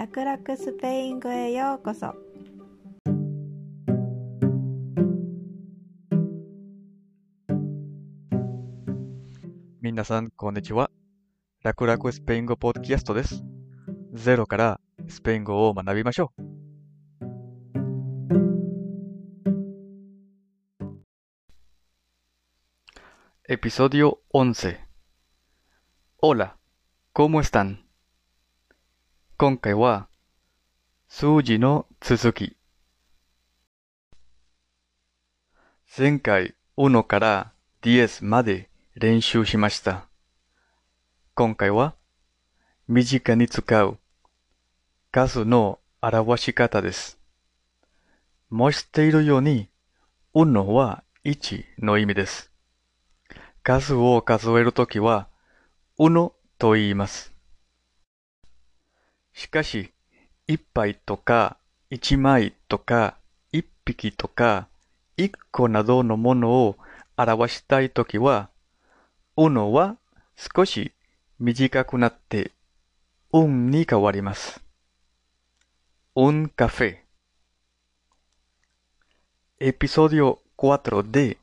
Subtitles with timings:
[0.00, 2.14] 楽々スペイン語へようこそ
[9.82, 10.90] 皆さん、こんにちは。
[11.62, 13.44] 楽々スペイン語ポッドキャストです。
[14.14, 16.32] ゼロからスペイン語を学びましょ
[23.46, 23.52] う。
[23.52, 24.78] Episodio 11
[26.22, 26.56] Hola,
[27.12, 27.89] ¿cómo están?
[29.40, 30.06] 今回は
[31.08, 32.58] 数字の続き。
[35.96, 40.06] 前回1から10まで練習しました。
[41.34, 41.94] 今回は
[42.86, 43.96] 身近に使う
[45.10, 47.18] 数の表し方です。
[48.50, 49.70] もう知っているように、
[50.34, 52.52] 1は1の意味です。
[53.62, 55.28] 数を数えるときは、
[55.98, 57.29] 1と言います。
[59.40, 59.94] しかし、
[60.46, 61.56] 一杯とか
[61.88, 63.16] 一枚とか
[63.52, 64.68] 一匹とか
[65.16, 66.76] 一個などのものを
[67.16, 68.50] 表したいときは、
[69.38, 69.96] uno は
[70.36, 70.92] 少し
[71.38, 72.52] 短くなって、
[73.32, 74.62] un に変わります。
[76.14, 76.98] un café。
[79.58, 81.38] エピソード4で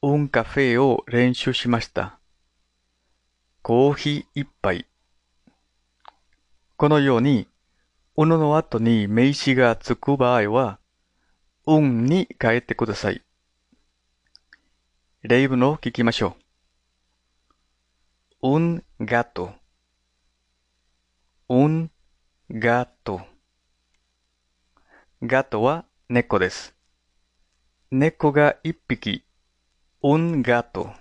[0.00, 2.18] un café を練習しました。
[3.60, 4.86] コーヒー一杯。
[6.76, 7.48] このように、
[8.16, 10.78] uno の後に名詞がつく場合は、
[11.66, 13.22] un に変えてください。
[15.22, 16.36] 例文を聞きましょ
[18.42, 18.46] う。
[18.56, 19.54] un gato,
[21.48, 21.88] un
[22.50, 23.24] gato.
[25.22, 26.76] ガトは猫です。
[27.90, 29.24] 猫が一匹、
[30.02, 30.92] un gato.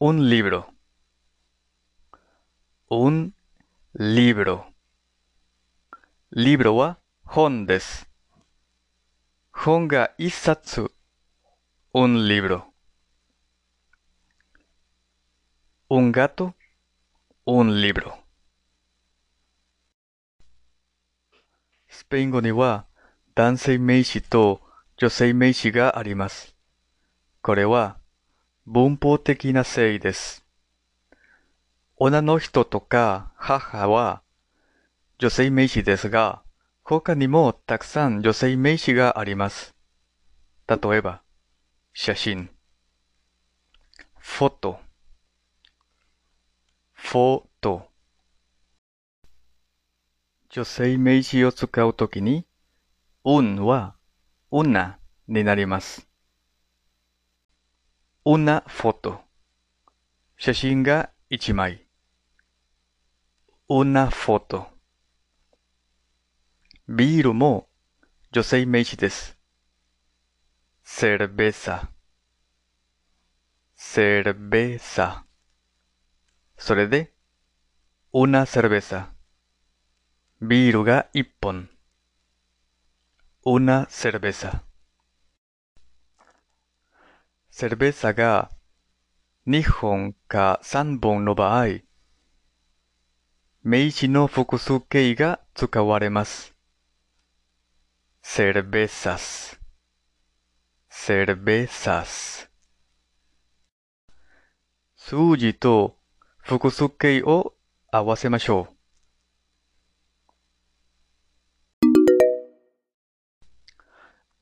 [0.00, 0.77] un libro,
[2.90, 3.34] un
[3.98, 4.64] libro.
[6.32, 8.08] リブロは本です。
[9.52, 10.90] 本が一冊、
[11.92, 12.62] un libro.
[15.90, 16.54] Un gato,
[17.46, 18.14] un libro.
[21.88, 22.86] スペイン語には
[23.34, 24.62] 男性名詞と
[24.96, 26.56] 女性名詞があります。
[27.42, 27.98] これは
[28.64, 30.47] 文法的なせいです。
[32.00, 34.22] 女の人とか母は
[35.18, 36.42] 女性名詞ですが、
[36.84, 39.74] 他にもたくさん女性名詞があります。
[40.68, 41.22] 例えば、
[41.92, 42.50] 写真、
[44.16, 44.80] フォト、
[46.92, 47.88] フォト。
[50.50, 52.46] 女性名詞を使うときに、
[53.24, 53.96] un は
[54.52, 56.06] una になります。
[58.24, 59.18] una foto。
[60.36, 61.87] 写真が一枚。
[63.70, 64.66] Una foto。
[66.88, 67.68] ビールも
[68.32, 69.36] 女性名詞です。
[70.82, 71.88] cerveza。
[73.76, 75.24] cerveza。
[76.56, 77.12] それで、
[78.10, 79.08] una cerveza。
[80.40, 81.68] ビールが一本。
[83.44, 84.62] una cerveza。
[87.52, 88.50] cerveza が
[89.44, 91.87] 二本か三本の場合、
[93.70, 96.54] 名詞の複数形が使われます。
[98.22, 99.58] cervezas。
[100.90, 102.48] cervezas。
[104.96, 105.98] 数字と
[106.38, 107.52] 複数形を
[107.92, 108.74] 合わせましょう。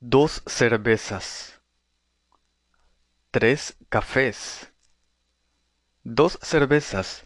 [0.00, 1.60] dos cervezas,
[3.32, 4.70] tres cafés,
[6.04, 7.25] dos cervezas,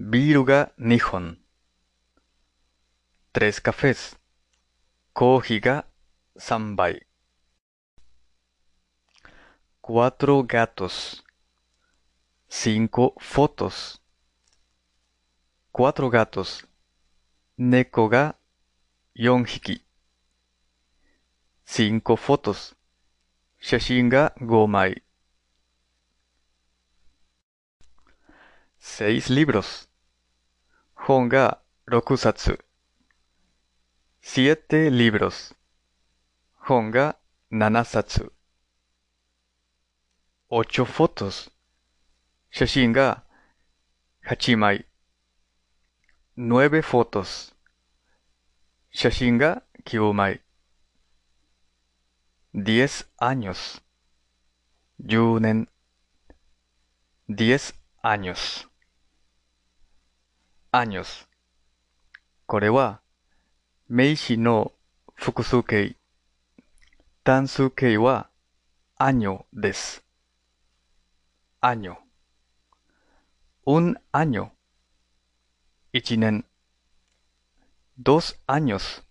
[0.00, 1.38] ビールが2本、
[3.32, 4.16] tres cafés,
[5.12, 5.86] コーヒーが
[6.38, 7.04] 3杯、
[9.82, 11.24] cuatro gatos,
[12.48, 14.00] cinco fotos,
[15.72, 16.64] cuatro gatos,
[17.56, 18.36] 猫が
[19.16, 19.84] 4匹、
[21.66, 22.76] cinco fotos.
[23.60, 25.02] 写真が5枚。
[28.78, 29.87] seis libros.
[31.00, 32.62] 本が6冊。
[34.20, 35.54] siete libros.
[36.54, 37.16] 本が
[37.50, 38.32] 7冊。
[40.50, 41.50] ocho fotos.
[42.50, 43.22] 写真が
[44.26, 44.86] 8枚。
[46.36, 47.54] nueve fotos.
[48.90, 50.42] 写真が9枚。
[52.54, 53.80] diez años.
[55.02, 55.68] 10年。
[57.30, 58.67] diez años.
[60.72, 61.26] años。
[62.46, 63.00] これは
[63.88, 64.72] 名詞の
[65.14, 65.96] 複数形。
[67.24, 68.28] 単数形は
[68.98, 70.04] año です。
[71.60, 71.96] año。
[73.66, 74.50] un año。
[75.92, 76.44] 一年。
[77.98, 79.02] dos años。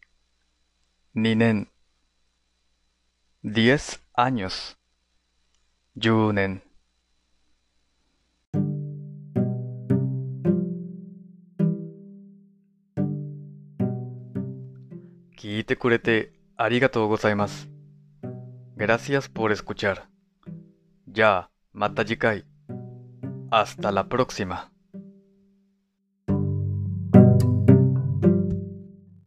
[1.13, 1.68] 二年。
[3.44, 4.77] diez años。
[5.95, 6.66] 十年。
[15.38, 17.69] 聞いてくれてありがとうございます。
[18.76, 20.02] Gracias por escuchar.
[21.08, 22.44] じゃあ、また次回。
[23.50, 24.70] Hasta la próxima.